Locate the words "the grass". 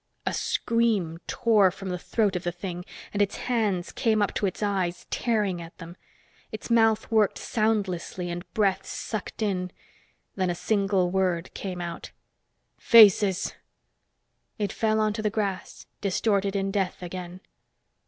15.21-15.85